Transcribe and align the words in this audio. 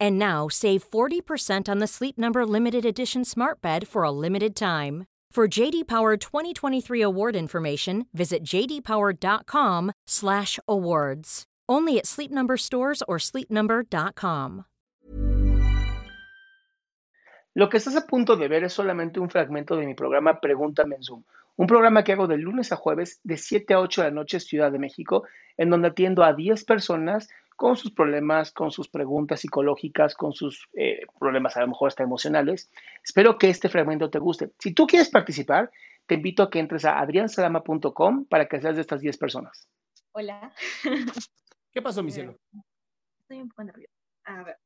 And 0.00 0.18
now 0.18 0.48
save 0.48 0.88
40% 0.88 1.68
on 1.68 1.80
the 1.80 1.86
Sleep 1.86 2.16
Number 2.16 2.46
limited 2.46 2.86
edition 2.86 3.24
Smart 3.24 3.60
Bed 3.60 3.86
for 3.86 4.04
a 4.04 4.10
limited 4.10 4.56
time. 4.56 5.04
For 5.34 5.48
JD 5.48 5.88
Power 5.88 6.16
2023 6.16 7.02
award 7.02 7.34
information, 7.34 8.06
visit 8.14 8.44
jdpower.com/awards. 8.44 11.44
Only 11.68 11.98
at 11.98 12.06
Sleep 12.06 12.30
Number 12.30 12.56
stores 12.56 13.02
or 13.08 13.18
sleepnumber.com. 13.18 14.64
Lo 17.54 17.68
que 17.68 17.78
estás 17.78 17.96
a 17.96 18.06
punto 18.06 18.36
de 18.36 18.48
ver 18.48 18.62
es 18.62 18.72
solamente 18.72 19.18
un 19.18 19.28
fragmento 19.28 19.76
de 19.76 19.86
mi 19.86 19.94
programa 19.94 20.40
Pregúntame 20.40 20.94
en 20.94 21.02
Zoom, 21.02 21.24
un 21.56 21.66
programa 21.66 22.04
que 22.04 22.12
hago 22.12 22.26
de 22.26 22.36
lunes 22.36 22.72
a 22.72 22.76
jueves 22.76 23.20
de 23.24 23.36
7 23.36 23.74
a 23.74 23.80
8 23.80 24.02
de 24.02 24.08
la 24.08 24.14
noche 24.14 24.40
Ciudad 24.40 24.70
de 24.70 24.78
México, 24.78 25.24
en 25.56 25.70
donde 25.70 25.88
atiendo 25.88 26.22
a 26.22 26.32
10 26.32 26.64
personas 26.64 27.28
con 27.56 27.76
sus 27.76 27.92
problemas, 27.92 28.52
con 28.52 28.70
sus 28.70 28.88
preguntas 28.88 29.40
psicológicas, 29.40 30.14
con 30.14 30.32
sus 30.32 30.68
eh, 30.74 31.00
problemas 31.18 31.56
a 31.56 31.60
lo 31.60 31.68
mejor 31.68 31.88
hasta 31.88 32.02
emocionales. 32.02 32.70
Espero 33.02 33.38
que 33.38 33.48
este 33.48 33.68
fragmento 33.68 34.10
te 34.10 34.18
guste. 34.18 34.52
Si 34.58 34.72
tú 34.74 34.86
quieres 34.86 35.10
participar, 35.10 35.70
te 36.06 36.14
invito 36.14 36.42
a 36.42 36.50
que 36.50 36.58
entres 36.58 36.84
a 36.84 36.98
adriansalama.com 36.98 38.26
para 38.26 38.48
que 38.48 38.60
seas 38.60 38.74
de 38.74 38.80
estas 38.80 39.00
10 39.00 39.18
personas. 39.18 39.68
Hola. 40.12 40.52
¿Qué 41.72 41.82
pasó, 41.82 42.02
mi 42.02 42.10
cielo? 42.10 42.36
Estoy 43.20 43.40
un 43.40 43.48
poco 43.48 43.64
nerviosa. 43.64 43.92
A 44.24 44.42
ver. 44.42 44.58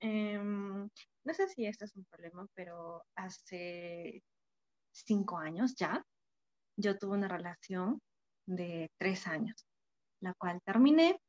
em, 0.00 0.88
no 1.24 1.34
sé 1.34 1.48
si 1.48 1.66
este 1.66 1.84
es 1.84 1.96
un 1.96 2.04
problema, 2.06 2.46
pero 2.54 3.04
hace 3.16 4.22
cinco 4.92 5.38
años 5.38 5.74
ya, 5.76 6.04
yo 6.76 6.98
tuve 6.98 7.16
una 7.16 7.28
relación 7.28 8.00
de 8.46 8.90
tres 8.98 9.26
años, 9.26 9.66
la 10.20 10.34
cual 10.34 10.60
terminé 10.64 11.20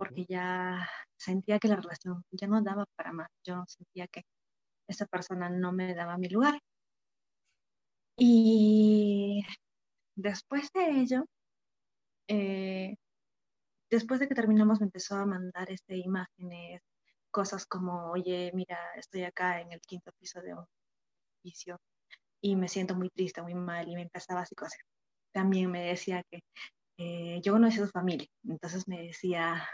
porque 0.00 0.24
ya 0.26 0.88
sentía 1.18 1.58
que 1.58 1.68
la 1.68 1.76
relación 1.76 2.24
ya 2.30 2.46
no 2.46 2.62
daba 2.62 2.86
para 2.96 3.12
más. 3.12 3.28
Yo 3.44 3.64
sentía 3.68 4.08
que 4.08 4.22
esa 4.88 5.04
persona 5.04 5.50
no 5.50 5.72
me 5.72 5.94
daba 5.94 6.16
mi 6.16 6.30
lugar. 6.30 6.58
Y 8.16 9.44
después 10.16 10.72
de 10.72 10.90
ello, 11.02 11.26
eh, 12.28 12.96
después 13.90 14.20
de 14.20 14.28
que 14.28 14.34
terminamos, 14.34 14.80
me 14.80 14.86
empezó 14.86 15.16
a 15.16 15.26
mandar 15.26 15.70
este, 15.70 15.98
imágenes, 15.98 16.80
cosas 17.30 17.66
como, 17.66 18.10
oye, 18.10 18.52
mira, 18.54 18.78
estoy 18.96 19.24
acá 19.24 19.60
en 19.60 19.70
el 19.72 19.82
quinto 19.82 20.12
piso 20.18 20.40
de 20.40 20.54
un 20.54 20.64
edificio 21.42 21.78
y 22.40 22.56
me 22.56 22.68
siento 22.68 22.94
muy 22.94 23.10
triste, 23.10 23.42
muy 23.42 23.54
mal, 23.54 23.86
y 23.86 23.96
me 23.96 24.02
empezaba 24.02 24.40
así 24.40 24.54
cosas. 24.54 24.80
También 25.32 25.70
me 25.70 25.82
decía 25.84 26.24
que 26.30 26.40
eh, 26.98 27.40
yo 27.42 27.52
conocí 27.52 27.78
a 27.80 27.86
su 27.86 27.90
familia, 27.90 28.28
entonces 28.44 28.88
me 28.88 29.02
decía, 29.02 29.68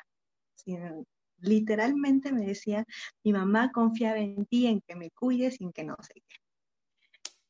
literalmente 1.39 2.33
me 2.33 2.47
decía, 2.47 2.84
mi 3.25 3.33
mamá 3.33 3.72
confiaba 3.72 4.19
en 4.19 4.47
ti, 4.47 4.67
en 4.67 4.81
que 4.81 4.97
me 4.97 5.11
cuides 5.11 5.61
en 5.61 5.72
que 5.72 5.84
no 5.84 5.97
sé 6.00 6.22
qué. 6.27 6.37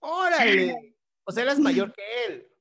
¡Órale! 0.01 0.97
O 1.25 1.33
sea, 1.33 1.43
eras 1.43 1.59
mayor 1.59 1.93
que 1.93 2.03
él. 2.27 2.49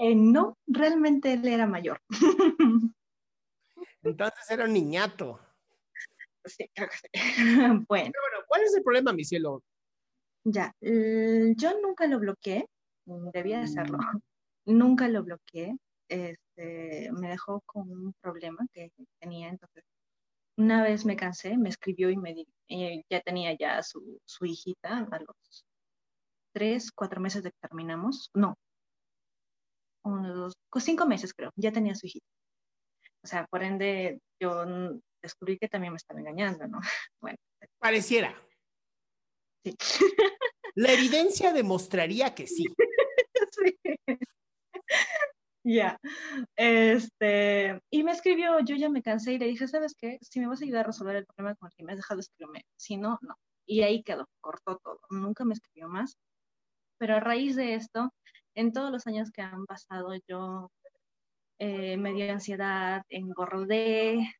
Eh, 0.00 0.14
no, 0.14 0.56
realmente 0.68 1.32
él 1.32 1.48
era 1.48 1.66
mayor. 1.66 2.00
Entonces 4.04 4.48
era 4.48 4.66
un 4.66 4.72
niñato. 4.72 5.40
sí, 6.44 6.70
creo 6.72 6.88
que 6.88 6.96
sí. 6.96 7.08
bueno, 7.88 8.10
Pero 8.12 8.22
bueno, 8.22 8.44
¿cuál 8.46 8.62
es 8.62 8.76
el 8.76 8.84
problema, 8.84 9.12
mi 9.12 9.24
cielo? 9.24 9.60
ya, 10.44 10.72
yo 10.80 11.80
nunca 11.82 12.06
lo 12.06 12.20
bloqueé, 12.20 12.68
mm, 13.06 13.30
debía 13.30 13.62
hacerlo. 13.62 13.98
Nunca 14.66 15.08
lo 15.08 15.24
bloqueé. 15.24 15.76
Este, 16.08 16.47
me 16.64 17.28
dejó 17.28 17.60
con 17.66 17.90
un 17.90 18.12
problema 18.20 18.66
que 18.72 18.90
tenía, 19.20 19.48
entonces 19.48 19.84
una 20.56 20.82
vez 20.82 21.04
me 21.04 21.16
cansé, 21.16 21.56
me 21.56 21.68
escribió 21.68 22.10
y 22.10 22.16
me 22.16 22.34
di- 22.34 22.48
eh, 22.68 23.02
ya 23.08 23.20
tenía 23.20 23.56
ya 23.56 23.82
su, 23.82 24.20
su 24.24 24.44
hijita 24.44 24.98
a 25.10 25.18
los 25.20 25.64
tres, 26.52 26.90
cuatro 26.92 27.20
meses 27.20 27.42
de 27.44 27.50
que 27.52 27.58
terminamos, 27.60 28.30
no, 28.34 28.56
uno, 30.04 30.34
dos, 30.34 30.54
co- 30.70 30.80
cinco 30.80 31.06
meses 31.06 31.32
creo, 31.34 31.52
ya 31.56 31.70
tenía 31.72 31.94
su 31.94 32.06
hijita. 32.06 32.26
O 33.22 33.26
sea, 33.26 33.46
por 33.46 33.62
ende, 33.62 34.20
yo 34.40 34.64
descubrí 35.22 35.58
que 35.58 35.68
también 35.68 35.92
me 35.92 35.96
estaba 35.96 36.20
engañando, 36.20 36.66
¿no? 36.66 36.80
Bueno, 37.20 37.36
Pareciera. 37.78 38.34
sí. 39.64 39.76
La 40.74 40.92
evidencia 40.92 41.52
demostraría 41.52 42.34
que 42.34 42.46
sí. 42.46 42.64
Sí. 43.52 43.78
Ya. 45.64 45.98
Este, 46.56 47.80
y 47.90 48.02
me 48.02 48.12
escribió, 48.12 48.58
yo 48.60 48.76
ya 48.76 48.88
me 48.88 49.02
cansé 49.02 49.34
y 49.34 49.38
le 49.38 49.46
dije, 49.46 49.68
¿sabes 49.68 49.94
qué? 49.98 50.18
Si 50.22 50.40
me 50.40 50.48
vas 50.48 50.60
a 50.62 50.64
ayudar 50.64 50.84
a 50.84 50.88
resolver 50.88 51.16
el 51.16 51.26
problema 51.26 51.56
con 51.56 51.68
el 51.68 51.74
que 51.76 51.84
me 51.84 51.92
has 51.92 51.98
dejado, 51.98 52.20
escribirme. 52.20 52.64
Si 52.76 52.96
no, 52.96 53.18
no. 53.22 53.34
Y 53.66 53.82
ahí 53.82 54.02
quedó, 54.02 54.26
cortó 54.40 54.78
todo. 54.78 55.00
Nunca 55.10 55.44
me 55.44 55.54
escribió 55.54 55.88
más. 55.88 56.16
Pero 56.98 57.16
a 57.16 57.20
raíz 57.20 57.56
de 57.56 57.74
esto, 57.74 58.12
en 58.54 58.72
todos 58.72 58.90
los 58.92 59.06
años 59.06 59.30
que 59.30 59.42
han 59.42 59.66
pasado, 59.66 60.14
yo 60.28 60.70
eh, 61.58 61.96
me 61.96 62.12
dio 62.14 62.32
ansiedad, 62.32 63.02
engordé. 63.10 64.34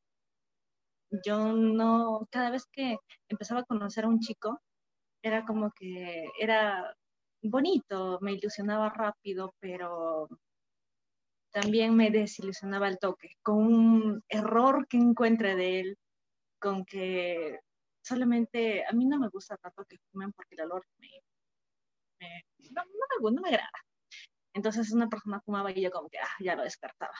Yo 1.24 1.52
no, 1.52 2.26
cada 2.30 2.50
vez 2.50 2.66
que 2.72 2.98
empezaba 3.28 3.60
a 3.60 3.64
conocer 3.64 4.04
a 4.04 4.08
un 4.08 4.20
chico, 4.20 4.60
era 5.22 5.44
como 5.46 5.72
que 5.72 6.28
era 6.38 6.94
bonito, 7.42 8.18
me 8.22 8.32
ilusionaba 8.32 8.90
rápido, 8.90 9.54
pero 9.60 10.28
también 11.60 11.96
me 11.96 12.10
desilusionaba 12.10 12.86
al 12.86 12.98
toque, 13.00 13.30
con 13.42 13.56
un 13.58 14.22
error 14.28 14.86
que 14.88 14.96
encuentre 14.96 15.56
de 15.56 15.80
él, 15.80 15.98
con 16.60 16.84
que 16.84 17.58
solamente 18.04 18.84
a 18.86 18.92
mí 18.92 19.06
no 19.06 19.18
me 19.18 19.28
gusta 19.28 19.56
tanto 19.56 19.84
que 19.84 19.98
fumen 20.12 20.32
porque 20.32 20.54
el 20.54 20.62
olor 20.62 20.84
me, 20.98 21.08
me- 22.20 22.44
no, 22.70 22.82
no 22.84 23.30
me, 23.30 23.36
no 23.36 23.42
me 23.42 23.48
agrada. 23.48 23.70
Entonces 24.54 24.92
una 24.92 25.08
persona 25.08 25.40
fumaba 25.40 25.72
y 25.72 25.82
yo 25.82 25.90
como 25.90 26.08
que 26.08 26.18
ah, 26.18 26.36
ya 26.40 26.54
lo 26.56 26.62
descartaba. 26.62 27.14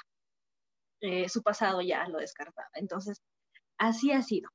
Eh, 1.00 1.28
su 1.28 1.42
pasado 1.42 1.80
ya 1.82 2.06
lo 2.08 2.18
descartaba. 2.18 2.68
Entonces, 2.74 3.20
así 3.78 4.12
ha 4.12 4.22
sido 4.22 4.50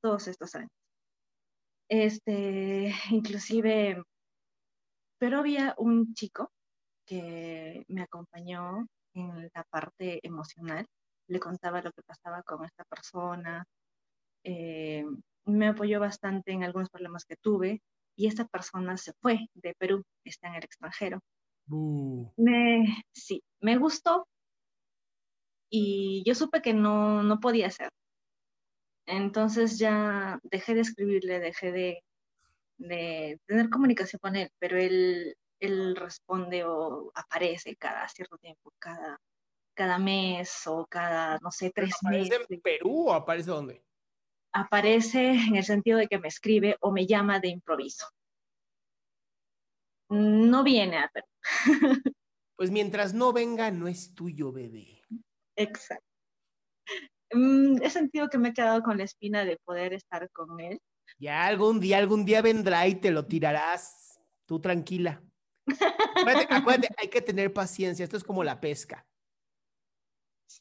todos 0.00 0.28
estos 0.28 0.54
años. 0.54 0.70
Este, 1.88 2.92
inclusive, 3.10 4.02
pero 5.18 5.38
había 5.38 5.74
un 5.78 6.14
chico 6.14 6.52
que 7.06 7.84
me 7.88 8.02
acompañó 8.02 8.86
en 9.14 9.50
la 9.54 9.64
parte 9.70 10.20
emocional, 10.26 10.86
le 11.28 11.40
contaba 11.40 11.82
lo 11.82 11.92
que 11.92 12.02
pasaba 12.02 12.42
con 12.42 12.64
esta 12.64 12.84
persona, 12.84 13.64
eh, 14.44 15.04
me 15.46 15.68
apoyó 15.68 16.00
bastante 16.00 16.52
en 16.52 16.64
algunos 16.64 16.90
problemas 16.90 17.24
que 17.24 17.36
tuve 17.36 17.82
y 18.16 18.26
esta 18.26 18.46
persona 18.46 18.96
se 18.96 19.12
fue 19.20 19.48
de 19.54 19.74
Perú, 19.74 20.04
está 20.24 20.48
en 20.48 20.54
el 20.54 20.64
extranjero. 20.64 21.20
Bu. 21.66 22.32
Me, 22.36 23.04
sí, 23.12 23.42
me 23.60 23.76
gustó 23.78 24.26
y 25.70 26.22
yo 26.26 26.34
supe 26.34 26.62
que 26.62 26.74
no, 26.74 27.22
no 27.22 27.40
podía 27.40 27.68
hacer. 27.68 27.88
Entonces 29.06 29.78
ya 29.78 30.38
dejé 30.44 30.74
de 30.74 30.80
escribirle, 30.80 31.40
dejé 31.40 31.72
de, 31.72 32.04
de 32.78 33.38
tener 33.46 33.68
comunicación 33.70 34.20
con 34.20 34.36
él, 34.36 34.50
pero 34.58 34.78
él, 34.78 35.34
él 35.60 35.96
responde 35.96 36.64
o 36.64 37.10
aparece 37.14 37.76
cada 37.76 38.08
cierto 38.08 38.36
tiempo, 38.38 38.72
cada, 38.78 39.18
cada 39.74 39.98
mes 39.98 40.66
o 40.66 40.86
cada, 40.86 41.38
no 41.38 41.50
sé, 41.50 41.70
tres 41.74 41.94
¿Aparece 42.02 42.30
meses. 42.30 42.46
en 42.50 42.60
Perú 42.60 43.08
o 43.08 43.12
aparece 43.12 43.50
dónde? 43.50 43.84
aparece 44.56 45.30
en 45.30 45.56
el 45.56 45.64
sentido 45.64 45.98
de 45.98 46.06
que 46.06 46.20
me 46.20 46.28
escribe 46.28 46.76
o 46.80 46.92
me 46.92 47.06
llama 47.08 47.40
de 47.40 47.48
improviso. 47.48 48.06
No 50.10 50.62
viene 50.62 50.98
a 50.98 51.10
ver. 51.12 51.24
Pues 52.56 52.70
mientras 52.70 53.12
no 53.12 53.32
venga, 53.32 53.72
no 53.72 53.88
es 53.88 54.14
tuyo, 54.14 54.52
bebé. 54.52 55.02
Exacto. 55.56 56.06
Mm, 57.32 57.82
he 57.82 57.90
sentido 57.90 58.28
que 58.28 58.38
me 58.38 58.50
he 58.50 58.52
quedado 58.52 58.80
con 58.84 58.96
la 58.96 59.02
espina 59.02 59.44
de 59.44 59.56
poder 59.64 59.92
estar 59.92 60.30
con 60.30 60.60
él. 60.60 60.78
Ya 61.18 61.46
algún 61.46 61.80
día, 61.80 61.98
algún 61.98 62.24
día 62.24 62.42
vendrá 62.42 62.86
y 62.86 62.94
te 62.94 63.10
lo 63.10 63.26
tirarás. 63.26 64.20
Tú 64.46 64.60
tranquila. 64.60 65.20
Acuérdate, 65.66 66.46
acuérdate, 66.88 66.94
hay 66.96 67.08
que 67.08 67.22
tener 67.22 67.52
paciencia. 67.52 68.04
Esto 68.04 68.16
es 68.16 68.24
como 68.24 68.44
la 68.44 68.60
pesca. 68.60 69.06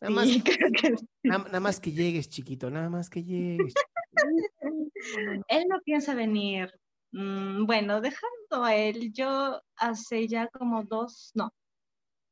Nada, 0.02 0.14
más, 0.16 0.28
Sí, 0.28 0.42
creo 0.44 0.72
que 0.72 0.98
sí. 0.98 1.08
nada, 1.24 1.44
nada 1.46 1.60
más 1.60 1.80
que 1.80 1.92
llegues, 1.92 2.30
chiquito. 2.30 2.70
Nada 2.70 2.90
más 2.90 3.10
que 3.10 3.24
llegues. 3.24 3.74
Él 5.48 5.66
no 5.70 5.80
piensa 5.82 6.16
venir. 6.16 6.72
Mm, 7.12 7.66
bueno, 7.66 8.02
dejando 8.02 8.64
a 8.64 8.76
él, 8.76 9.14
yo 9.14 9.62
hace 9.76 10.28
ya 10.28 10.48
como 10.48 10.84
dos, 10.84 11.32
no, 11.36 11.54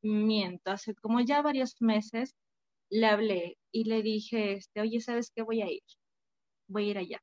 miento, 0.02 0.72
hace 0.72 0.94
como 0.96 1.20
ya 1.20 1.40
varios 1.40 1.76
meses 1.80 2.34
le 2.90 3.06
hablé 3.06 3.58
y 3.72 3.84
le 3.84 4.02
dije, 4.02 4.54
este, 4.54 4.80
oye, 4.80 5.00
¿sabes 5.00 5.30
qué? 5.34 5.42
Voy 5.42 5.62
a 5.62 5.70
ir, 5.70 5.82
voy 6.68 6.88
a 6.88 6.90
ir 6.90 6.98
allá. 6.98 7.20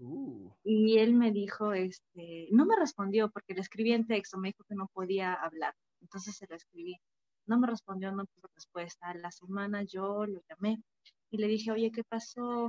Uh, 0.00 0.50
Y 0.64 0.98
él 0.98 1.14
me 1.14 1.30
dijo, 1.30 1.72
este, 1.72 2.48
no 2.52 2.64
me 2.64 2.76
respondió 2.76 3.30
porque 3.30 3.54
le 3.54 3.60
escribí 3.60 3.92
en 3.92 4.06
texto, 4.06 4.38
me 4.38 4.48
dijo 4.48 4.64
que 4.64 4.74
no 4.74 4.88
podía 4.92 5.34
hablar, 5.34 5.74
entonces 6.00 6.36
se 6.36 6.46
lo 6.48 6.56
escribí. 6.56 6.96
No 7.46 7.58
me 7.58 7.66
respondió, 7.66 8.10
no 8.12 8.24
tuvo 8.26 8.48
respuesta. 8.54 9.08
A 9.08 9.14
la 9.14 9.30
semana 9.30 9.82
yo 9.82 10.24
lo 10.26 10.40
llamé 10.48 10.82
y 11.30 11.38
le 11.38 11.48
dije, 11.48 11.70
oye, 11.72 11.90
¿qué 11.90 12.02
pasó? 12.04 12.68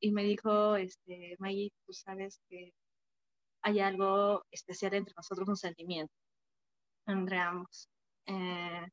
Y 0.00 0.10
me 0.12 0.24
dijo, 0.24 0.76
este, 0.76 1.36
Maggie, 1.38 1.72
tú 1.86 1.92
sabes 1.92 2.40
que 2.48 2.72
hay 3.62 3.80
algo 3.80 4.44
especial 4.50 4.94
entre 4.94 5.14
nosotros, 5.16 5.48
un 5.48 5.56
sentimiento 5.56 6.12
entre 7.06 7.38
ambos. 7.38 7.88
Eh, 8.26 8.86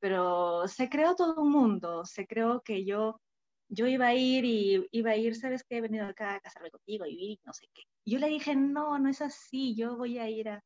pero 0.00 0.68
se 0.68 0.88
creó 0.88 1.14
todo 1.14 1.40
un 1.40 1.50
mundo, 1.50 2.04
se 2.04 2.26
creó 2.26 2.60
que 2.60 2.84
yo, 2.84 3.20
yo 3.68 3.86
iba 3.86 4.08
a 4.08 4.14
ir 4.14 4.44
y 4.44 4.86
iba 4.92 5.12
a 5.12 5.16
ir, 5.16 5.36
¿sabes 5.36 5.64
qué? 5.64 5.78
He 5.78 5.80
venido 5.80 6.06
acá 6.06 6.34
a 6.34 6.40
casarme 6.40 6.70
contigo 6.70 7.06
y 7.06 7.16
vivir, 7.16 7.38
no 7.44 7.52
sé 7.52 7.66
qué. 7.74 7.82
Yo 8.06 8.18
le 8.18 8.28
dije, 8.28 8.54
no, 8.56 8.98
no 8.98 9.08
es 9.08 9.20
así, 9.20 9.74
yo 9.74 9.96
voy 9.96 10.18
a 10.18 10.28
ir 10.28 10.48
a, 10.48 10.62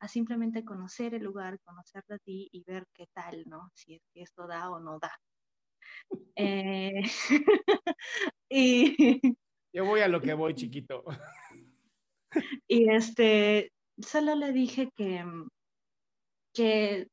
a 0.00 0.08
simplemente 0.08 0.64
conocer 0.64 1.14
el 1.14 1.22
lugar, 1.22 1.58
conocerte 1.60 2.14
a 2.14 2.18
ti 2.18 2.48
y 2.52 2.62
ver 2.64 2.86
qué 2.94 3.06
tal, 3.12 3.44
¿no? 3.46 3.70
Si 3.74 3.94
es 3.94 4.02
que 4.12 4.22
esto 4.22 4.46
da 4.46 4.70
o 4.70 4.80
no 4.80 4.98
da. 4.98 5.12
Eh, 6.36 7.02
y, 8.48 8.96
yo 9.72 9.84
voy 9.84 10.00
a 10.00 10.08
lo 10.08 10.20
que 10.20 10.34
voy, 10.34 10.54
chiquito. 10.54 11.04
y 12.68 12.90
este, 12.90 13.72
solo 13.98 14.34
le 14.34 14.52
dije 14.52 14.90
que, 14.94 15.24
que, 16.52 17.08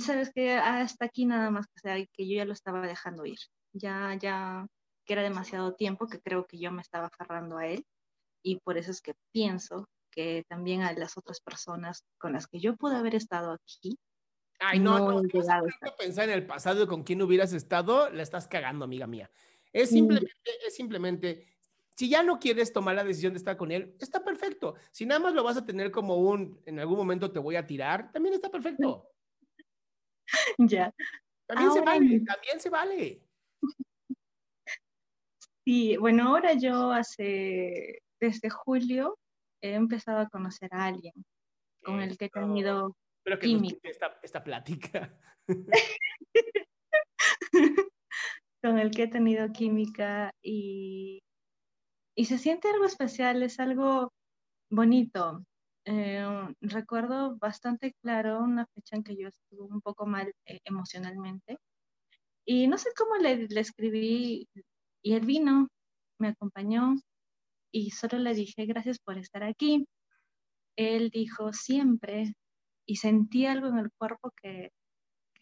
sabes 0.00 0.30
que 0.32 0.52
hasta 0.52 1.06
aquí 1.06 1.26
nada 1.26 1.50
más 1.50 1.66
que 1.66 1.80
sea, 1.80 2.06
que 2.12 2.28
yo 2.28 2.36
ya 2.36 2.44
lo 2.44 2.52
estaba 2.52 2.86
dejando 2.86 3.26
ir. 3.26 3.38
Ya, 3.72 4.16
ya, 4.20 4.66
que 5.06 5.12
era 5.12 5.22
demasiado 5.22 5.74
tiempo 5.74 6.06
que 6.08 6.20
creo 6.20 6.46
que 6.46 6.58
yo 6.58 6.72
me 6.72 6.82
estaba 6.82 7.06
aferrando 7.06 7.58
a 7.58 7.66
él 7.66 7.84
y 8.42 8.58
por 8.60 8.78
eso 8.78 8.90
es 8.90 9.00
que 9.02 9.14
pienso 9.32 9.86
que 10.12 10.44
también 10.48 10.82
a 10.82 10.92
las 10.92 11.16
otras 11.16 11.40
personas 11.40 12.02
con 12.18 12.32
las 12.32 12.46
que 12.48 12.60
yo 12.60 12.76
pude 12.76 12.96
haber 12.96 13.14
estado 13.14 13.52
aquí, 13.52 13.96
Ay, 14.60 14.78
no, 14.78 14.98
No 14.98 15.22
no, 15.22 15.28
a 15.28 15.96
pensar 15.96 16.28
en 16.28 16.34
el 16.34 16.46
pasado 16.46 16.84
y 16.84 16.86
con 16.86 17.02
quién 17.02 17.22
hubieras 17.22 17.52
estado, 17.52 18.10
la 18.10 18.22
estás 18.22 18.46
cagando, 18.46 18.84
amiga 18.84 19.06
mía. 19.06 19.30
Es 19.72 19.90
simplemente, 19.90 20.32
es 20.66 20.74
simplemente, 20.74 21.46
si 21.96 22.10
ya 22.10 22.22
no 22.22 22.38
quieres 22.38 22.72
tomar 22.72 22.94
la 22.96 23.04
decisión 23.04 23.32
de 23.32 23.38
estar 23.38 23.56
con 23.56 23.70
él, 23.72 23.96
está 24.00 24.22
perfecto. 24.22 24.74
Si 24.90 25.06
nada 25.06 25.20
más 25.20 25.32
lo 25.32 25.44
vas 25.44 25.56
a 25.56 25.64
tener 25.64 25.90
como 25.90 26.16
un, 26.16 26.60
en 26.66 26.78
algún 26.78 26.98
momento 26.98 27.32
te 27.32 27.38
voy 27.38 27.56
a 27.56 27.66
tirar, 27.66 28.12
también 28.12 28.34
está 28.34 28.50
perfecto. 28.50 29.06
ya. 30.58 30.92
También 31.46 31.72
se 31.72 31.78
Ahora 31.78 31.92
vale, 31.92 32.04
mismo. 32.06 32.26
también 32.26 32.60
se 32.60 32.70
vale. 32.70 33.29
Sí, 35.70 35.96
bueno, 35.96 36.30
ahora 36.30 36.54
yo 36.54 36.90
hace, 36.90 38.02
desde 38.18 38.50
julio, 38.50 39.16
he 39.62 39.74
empezado 39.74 40.18
a 40.18 40.28
conocer 40.28 40.68
a 40.72 40.86
alguien 40.86 41.14
con 41.84 42.02
el 42.02 42.18
que 42.18 42.24
he 42.24 42.28
tenido 42.28 42.96
Espero 43.18 43.38
que 43.38 43.46
Química. 43.46 43.88
esta, 43.88 44.18
esta 44.20 44.42
plática. 44.42 45.16
con 48.60 48.80
el 48.80 48.90
que 48.90 49.04
he 49.04 49.06
tenido 49.06 49.52
química 49.52 50.32
y, 50.42 51.22
y 52.16 52.24
se 52.24 52.38
siente 52.38 52.68
algo 52.68 52.86
especial, 52.86 53.40
es 53.44 53.60
algo 53.60 54.12
bonito. 54.72 55.44
Eh, 55.84 56.26
recuerdo 56.62 57.36
bastante 57.36 57.94
claro 58.02 58.40
una 58.40 58.66
fecha 58.74 58.96
en 58.96 59.04
que 59.04 59.16
yo 59.16 59.28
estuve 59.28 59.72
un 59.72 59.82
poco 59.82 60.04
mal 60.04 60.34
eh, 60.46 60.58
emocionalmente 60.64 61.58
y 62.44 62.66
no 62.66 62.76
sé 62.76 62.90
cómo 62.96 63.14
le, 63.18 63.46
le 63.46 63.60
escribí 63.60 64.48
y 65.02 65.14
él 65.14 65.26
vino, 65.26 65.68
me 66.18 66.28
acompañó 66.28 66.96
y 67.72 67.90
solo 67.92 68.18
le 68.18 68.34
dije 68.34 68.66
gracias 68.66 68.98
por 69.00 69.18
estar 69.18 69.42
aquí. 69.44 69.86
Él 70.76 71.10
dijo 71.10 71.52
siempre 71.52 72.34
y 72.86 72.96
sentí 72.96 73.46
algo 73.46 73.68
en 73.68 73.78
el 73.78 73.90
cuerpo 73.98 74.32
que, 74.42 74.70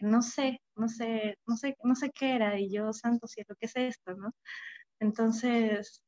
no 0.00 0.22
sé, 0.22 0.60
no 0.76 0.88
sé, 0.88 1.36
no 1.46 1.56
sé, 1.56 1.76
no 1.84 1.94
sé 1.96 2.10
qué 2.14 2.34
era, 2.36 2.58
y 2.60 2.72
yo, 2.72 2.92
santo 2.92 3.26
cielo, 3.28 3.54
¿qué 3.60 3.66
es 3.66 3.76
esto, 3.76 4.14
no? 4.16 4.32
Entonces, 5.00 6.02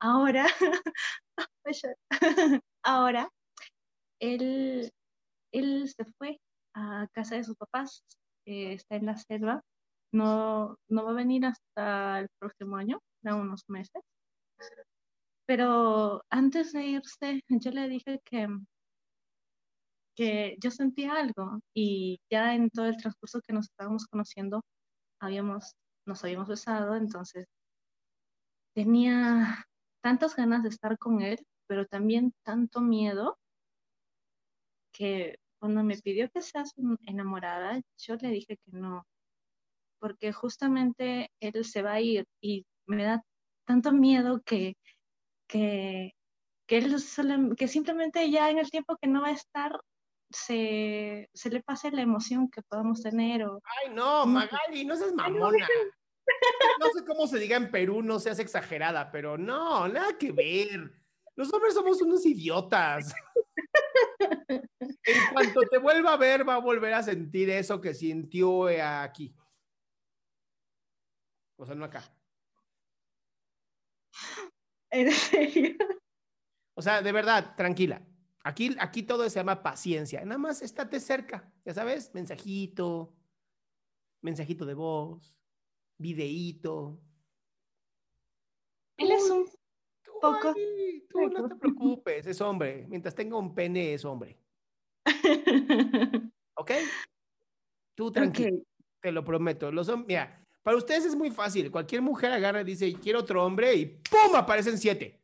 ahora, 0.00 0.46
ahora, 2.84 3.28
él, 4.20 4.90
él 5.52 5.88
se 5.88 6.04
fue 6.18 6.38
a 6.74 7.08
casa 7.12 7.36
de 7.36 7.44
sus 7.44 7.56
papás, 7.56 8.04
está 8.44 8.96
en 8.96 9.06
la 9.06 9.16
selva, 9.16 9.62
no, 10.12 10.76
no 10.88 11.04
va 11.04 11.10
a 11.10 11.14
venir 11.14 11.46
hasta 11.46 12.20
el 12.20 12.28
próximo 12.38 12.76
año, 12.76 13.00
da 13.22 13.34
unos 13.34 13.64
meses. 13.68 14.02
Pero 15.46 16.22
antes 16.30 16.72
de 16.72 16.84
irse, 16.86 17.42
yo 17.48 17.70
le 17.72 17.88
dije 17.88 18.20
que, 18.24 18.48
que 20.14 20.56
yo 20.60 20.70
sentía 20.70 21.14
algo 21.14 21.60
y 21.74 22.20
ya 22.30 22.54
en 22.54 22.70
todo 22.70 22.86
el 22.86 22.96
transcurso 22.96 23.40
que 23.40 23.52
nos 23.52 23.66
estábamos 23.66 24.06
conociendo, 24.06 24.62
habíamos, 25.20 25.74
nos 26.06 26.22
habíamos 26.24 26.48
besado, 26.48 26.94
entonces 26.96 27.46
tenía 28.74 29.66
tantas 30.02 30.36
ganas 30.36 30.62
de 30.62 30.70
estar 30.70 30.98
con 30.98 31.20
él, 31.20 31.38
pero 31.66 31.86
también 31.86 32.32
tanto 32.44 32.80
miedo 32.80 33.38
que 34.92 35.38
cuando 35.58 35.84
me 35.84 35.96
pidió 35.98 36.30
que 36.30 36.42
seas 36.42 36.72
enamorada, 37.06 37.80
yo 37.98 38.16
le 38.16 38.28
dije 38.30 38.56
que 38.56 38.70
no, 38.72 39.04
porque 40.00 40.32
justamente 40.32 41.30
él 41.40 41.64
se 41.64 41.82
va 41.82 41.92
a 41.94 42.00
ir 42.00 42.24
y 42.40 42.64
me 42.86 43.04
da 43.04 43.22
tanto 43.66 43.92
miedo 43.92 44.40
que, 44.44 44.76
que, 45.48 46.12
que 46.66 46.78
él 46.78 46.98
solo- 46.98 47.54
que 47.54 47.68
simplemente 47.68 48.28
ya 48.30 48.50
en 48.50 48.58
el 48.58 48.70
tiempo 48.70 48.96
que 49.00 49.08
no 49.08 49.20
va 49.20 49.28
a 49.28 49.32
estar, 49.32 49.78
se, 50.32 51.28
se 51.34 51.50
le 51.50 51.62
pase 51.62 51.90
la 51.90 52.02
emoción 52.02 52.48
que 52.50 52.62
podamos 52.62 53.02
tener 53.02 53.44
o 53.44 53.60
Ay, 53.84 53.92
no, 53.94 54.26
Magali, 54.26 54.84
no 54.84 54.96
seas 54.96 55.12
mamona. 55.12 55.68
No 56.78 56.86
sé 56.94 57.04
cómo 57.06 57.26
se 57.26 57.38
diga 57.38 57.56
en 57.56 57.70
Perú, 57.70 58.02
no 58.02 58.18
seas 58.18 58.38
exagerada, 58.38 59.10
pero 59.10 59.36
no, 59.36 59.86
nada 59.88 60.16
que 60.18 60.32
ver. 60.32 60.90
Los 61.36 61.52
hombres 61.52 61.74
somos 61.74 62.00
unos 62.02 62.24
idiotas. 62.24 63.12
En 65.04 65.32
cuanto 65.32 65.62
te 65.62 65.78
vuelva 65.78 66.12
a 66.12 66.16
ver, 66.16 66.48
va 66.48 66.54
a 66.56 66.60
volver 66.60 66.92
a 66.94 67.02
sentir 67.02 67.48
eso 67.50 67.80
que 67.80 67.94
sintió 67.94 68.68
eh, 68.68 68.82
aquí. 68.82 69.34
O 71.60 71.66
sea, 71.66 71.74
no 71.74 71.84
acá. 71.84 72.02
en 74.90 75.12
serio. 75.12 75.76
O 76.74 76.80
sea, 76.80 77.02
de 77.02 77.12
verdad, 77.12 77.54
tranquila. 77.54 78.02
Aquí, 78.42 78.74
aquí 78.80 79.02
todo 79.02 79.28
se 79.28 79.38
llama 79.38 79.62
paciencia. 79.62 80.24
Nada 80.24 80.38
más 80.38 80.62
estate 80.62 80.98
cerca, 80.98 81.52
ya 81.66 81.74
sabes, 81.74 82.14
mensajito, 82.14 83.14
mensajito 84.22 84.64
de 84.64 84.72
voz, 84.72 85.36
videíto. 85.98 86.98
Él 88.96 89.10
es 89.10 89.28
un 89.28 89.44
Tú, 90.02 90.12
Poco. 90.18 90.54
ay, 90.56 91.06
tú 91.10 91.28
no 91.28 91.46
te 91.46 91.56
preocupes, 91.56 92.26
es 92.26 92.40
hombre. 92.40 92.86
Mientras 92.88 93.14
tenga 93.14 93.36
un 93.36 93.54
pene, 93.54 93.92
es 93.92 94.06
hombre. 94.06 94.38
¿Ok? 96.54 96.70
Tú 97.94 98.10
tranquilo, 98.10 98.62
te 99.02 99.12
lo 99.12 99.22
prometo. 99.22 99.70
Los 99.70 99.94
mira, 100.06 100.40
para 100.62 100.76
ustedes 100.76 101.04
es 101.04 101.14
muy 101.14 101.30
fácil. 101.30 101.70
Cualquier 101.70 102.02
mujer 102.02 102.32
agarra 102.32 102.60
y 102.60 102.64
dice, 102.64 102.92
quiero 102.94 103.20
otro 103.20 103.44
hombre 103.44 103.74
y 103.74 103.86
¡pum! 103.86 104.34
aparecen 104.34 104.78
siete. 104.78 105.20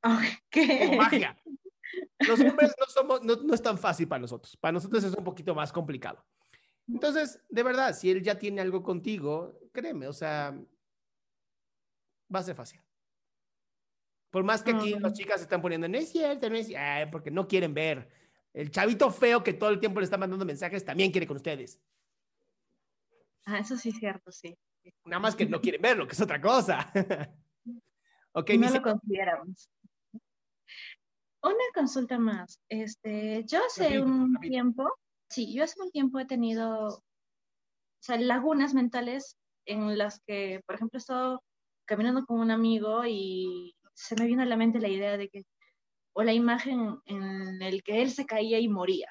Como 0.00 0.16
Ok. 0.16 0.96
magia. 0.96 1.36
Los 2.20 2.40
hombres 2.40 2.74
no, 2.78 2.86
somos, 2.86 3.22
no, 3.22 3.36
no 3.36 3.54
es 3.54 3.62
tan 3.62 3.78
fácil 3.78 4.08
para 4.08 4.20
nosotros. 4.20 4.56
Para 4.56 4.72
nosotros 4.72 5.02
es 5.04 5.12
un 5.14 5.24
poquito 5.24 5.54
más 5.54 5.72
complicado. 5.72 6.24
Entonces, 6.88 7.40
de 7.48 7.62
verdad, 7.62 7.94
si 7.94 8.10
él 8.10 8.22
ya 8.22 8.38
tiene 8.38 8.60
algo 8.60 8.82
contigo, 8.82 9.58
créeme, 9.72 10.06
o 10.08 10.12
sea, 10.12 10.56
Va 12.34 12.40
a 12.40 12.42
ser 12.42 12.54
fácil. 12.54 12.80
Por 14.30 14.44
más 14.44 14.62
que 14.62 14.70
aquí 14.70 14.94
las 14.98 15.12
chicas 15.12 15.36
se 15.36 15.42
están 15.42 15.60
poniendo, 15.60 15.86
no 15.88 15.98
es 15.98 16.08
cierto, 16.08 16.48
no 16.48 16.56
es 16.56 16.66
cierto, 16.66 17.10
porque 17.10 17.30
no 17.30 17.46
quieren 17.46 17.74
ver. 17.74 18.08
El 18.54 18.70
chavito 18.70 19.10
feo 19.10 19.42
que 19.42 19.52
todo 19.52 19.70
el 19.70 19.78
tiempo 19.78 20.00
le 20.00 20.04
está 20.04 20.16
mandando 20.16 20.44
mensajes 20.44 20.84
también 20.84 21.10
quiere 21.12 21.26
con 21.26 21.36
ustedes. 21.36 21.80
Ah, 23.46 23.58
eso 23.58 23.76
sí 23.76 23.90
es 23.90 23.96
cierto, 23.96 24.30
sí. 24.30 24.56
Nada 25.04 25.20
más 25.20 25.34
que 25.34 25.46
no 25.46 25.60
quieren 25.60 25.82
verlo, 25.82 26.06
que 26.06 26.12
es 26.12 26.20
otra 26.20 26.40
cosa. 26.40 26.90
ok, 28.32 28.50
no 28.50 28.70
lo 28.70 28.82
consideramos. 28.82 29.68
Una 31.42 31.64
consulta 31.74 32.18
más. 32.18 32.60
Este, 32.68 33.44
yo 33.46 33.64
hace 33.64 34.00
un 34.00 34.38
tiempo, 34.40 34.88
sí, 35.28 35.52
yo 35.52 35.64
hace 35.64 35.80
un 35.80 35.90
tiempo 35.90 36.20
he 36.20 36.24
tenido, 36.24 36.86
o 36.86 37.02
sea, 38.00 38.16
lagunas 38.16 38.74
mentales 38.74 39.36
en 39.66 39.98
las 39.98 40.20
que, 40.20 40.60
por 40.66 40.76
ejemplo, 40.76 40.98
he 40.98 41.00
estado 41.00 41.42
caminando 41.84 42.24
con 42.24 42.38
un 42.38 42.52
amigo 42.52 43.04
y 43.06 43.74
se 43.94 44.14
me 44.16 44.26
vino 44.26 44.42
a 44.42 44.46
la 44.46 44.56
mente 44.56 44.80
la 44.80 44.88
idea 44.88 45.16
de 45.16 45.28
que, 45.28 45.42
o 46.14 46.22
la 46.22 46.32
imagen 46.32 46.98
en 47.06 47.60
el 47.60 47.82
que 47.82 48.02
él 48.02 48.10
se 48.10 48.24
caía 48.24 48.60
y 48.60 48.68
moría. 48.68 49.08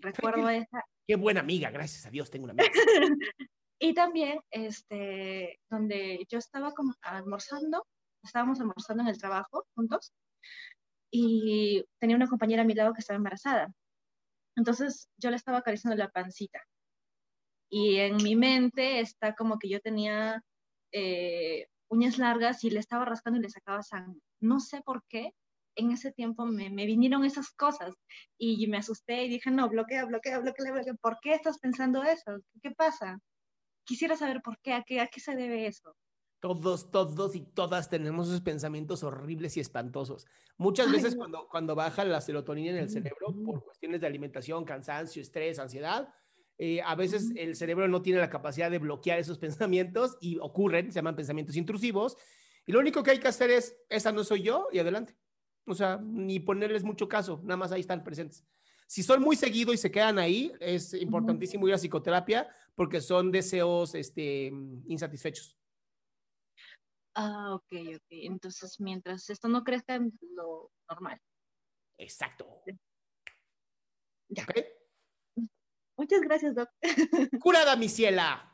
Recuerdo 0.00 0.48
esa. 0.50 0.84
Qué 1.06 1.16
buena 1.16 1.40
amiga, 1.40 1.70
gracias 1.70 2.06
a 2.06 2.10
Dios 2.10 2.30
tengo 2.30 2.44
una 2.44 2.52
amiga. 2.52 2.70
y 3.78 3.94
también, 3.94 4.40
este, 4.50 5.60
donde 5.70 6.24
yo 6.30 6.38
estaba 6.38 6.72
como 6.72 6.94
almorzando, 7.02 7.86
estábamos 8.22 8.60
almorzando 8.60 9.02
en 9.02 9.08
el 9.08 9.18
trabajo 9.18 9.66
juntos, 9.74 10.12
y 11.16 11.84
tenía 12.00 12.16
una 12.16 12.26
compañera 12.26 12.62
a 12.62 12.64
mi 12.64 12.74
lado 12.74 12.92
que 12.92 13.00
estaba 13.00 13.18
embarazada. 13.18 13.72
Entonces 14.56 15.08
yo 15.16 15.30
le 15.30 15.36
estaba 15.36 15.58
acariciando 15.58 15.96
la 15.96 16.10
pancita. 16.10 16.60
Y 17.70 17.98
en 17.98 18.16
mi 18.16 18.34
mente 18.34 18.98
está 18.98 19.34
como 19.36 19.58
que 19.60 19.68
yo 19.68 19.80
tenía 19.80 20.42
eh, 20.92 21.68
uñas 21.88 22.18
largas 22.18 22.64
y 22.64 22.70
le 22.70 22.80
estaba 22.80 23.04
rascando 23.04 23.38
y 23.38 23.42
le 23.42 23.48
sacaba 23.48 23.84
sangre. 23.84 24.20
No 24.40 24.58
sé 24.58 24.82
por 24.82 25.04
qué, 25.08 25.30
en 25.76 25.90
ese 25.90 26.12
tiempo 26.12 26.46
me, 26.46 26.70
me, 26.70 26.86
vinieron 26.86 27.24
esas 27.24 27.50
cosas 27.50 27.94
y 28.38 28.66
me 28.66 28.78
asusté 28.78 29.24
y 29.24 29.28
dije, 29.28 29.50
no, 29.50 29.68
bloquea, 29.68 30.04
bloquea, 30.04 30.38
bloquea, 30.38 30.72
bloquea. 30.72 30.94
¿Por 30.94 31.18
qué 31.20 31.34
estás 31.34 31.58
pensando 31.58 32.02
eso? 32.02 32.40
¿Qué 32.62 32.70
pasa? 32.70 33.20
Quisiera 33.84 34.16
saber 34.16 34.40
por 34.42 34.58
qué, 34.60 34.72
a 34.72 34.82
qué, 34.82 35.00
a 35.00 35.06
qué 35.06 35.20
se 35.20 35.34
debe 35.34 35.66
eso. 35.66 35.94
Todos, 36.40 36.90
todos 36.90 37.34
y 37.34 37.40
todas 37.40 37.88
tenemos 37.88 38.28
esos 38.28 38.42
pensamientos 38.42 39.02
horribles 39.02 39.56
y 39.56 39.60
espantosos. 39.60 40.26
Muchas 40.58 40.92
veces 40.92 41.16
cuando, 41.16 41.48
cuando 41.48 41.74
baja 41.74 42.04
la 42.04 42.20
serotonina 42.20 42.70
en 42.70 42.76
el 42.76 42.90
cerebro 42.90 43.34
por 43.44 43.64
cuestiones 43.64 44.00
de 44.00 44.06
alimentación, 44.06 44.64
cansancio, 44.64 45.22
estrés, 45.22 45.58
ansiedad, 45.58 46.12
eh, 46.58 46.80
a 46.82 46.94
veces 46.94 47.32
el 47.34 47.56
cerebro 47.56 47.88
no 47.88 48.02
tiene 48.02 48.20
la 48.20 48.30
capacidad 48.30 48.70
de 48.70 48.78
bloquear 48.78 49.18
esos 49.18 49.38
pensamientos 49.38 50.16
y 50.20 50.38
ocurren, 50.38 50.92
se 50.92 50.96
llaman 50.96 51.16
pensamientos 51.16 51.56
intrusivos. 51.56 52.16
Y 52.66 52.72
lo 52.72 52.80
único 52.80 53.02
que 53.02 53.12
hay 53.12 53.18
que 53.18 53.28
hacer 53.28 53.50
es, 53.50 53.76
esa 53.88 54.12
no 54.12 54.24
soy 54.24 54.42
yo 54.42 54.68
y 54.72 54.78
adelante. 54.78 55.16
O 55.66 55.74
sea, 55.74 55.98
ni 56.02 56.40
ponerles 56.40 56.84
mucho 56.84 57.08
caso, 57.08 57.40
nada 57.42 57.56
más 57.56 57.72
ahí 57.72 57.80
están 57.80 58.04
presentes. 58.04 58.44
Si 58.86 59.02
son 59.02 59.22
muy 59.22 59.34
seguido 59.36 59.72
y 59.72 59.78
se 59.78 59.90
quedan 59.90 60.18
ahí, 60.18 60.52
es 60.60 60.92
importantísimo 60.94 61.66
ir 61.66 61.74
a 61.74 61.78
psicoterapia 61.78 62.48
porque 62.74 63.00
son 63.00 63.32
deseos 63.32 63.94
este, 63.94 64.52
insatisfechos. 64.86 65.58
Ah, 67.14 67.54
ok, 67.54 67.72
ok. 67.96 68.06
Entonces, 68.10 68.80
mientras 68.80 69.30
esto 69.30 69.48
no 69.48 69.62
crezca, 69.62 69.98
lo 70.36 70.70
normal. 70.90 71.20
Exacto. 71.96 72.62
Ya. 74.28 74.46
Muchas 75.96 76.20
gracias, 76.22 76.54
Doc. 76.54 76.68
Curada, 77.40 77.76
mi 77.76 77.88
ciela. 77.88 78.53